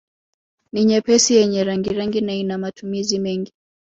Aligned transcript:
Ni 0.71 0.81
nyepesi 0.87 1.31
yenye 1.35 1.59
rangirangi 1.67 2.21
na 2.21 2.33
ina 2.33 2.57
matumizi 2.57 3.19
mengi 3.19 3.53